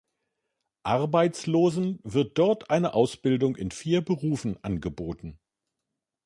Arbeitslosen 0.81 1.99
wird 2.01 2.39
dort 2.39 2.71
eine 2.71 2.95
Ausbildung 2.95 3.55
in 3.55 3.69
vier 3.69 4.01
Berufen 4.03 4.57
angeboten. 4.63 5.37